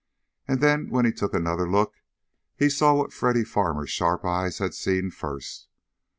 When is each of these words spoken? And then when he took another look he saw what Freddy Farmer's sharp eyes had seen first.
And 0.47 0.61
then 0.61 0.89
when 0.89 1.05
he 1.05 1.11
took 1.11 1.31
another 1.35 1.69
look 1.69 1.93
he 2.57 2.71
saw 2.71 2.95
what 2.95 3.13
Freddy 3.13 3.43
Farmer's 3.43 3.91
sharp 3.91 4.25
eyes 4.25 4.57
had 4.57 4.73
seen 4.73 5.11
first. 5.11 5.67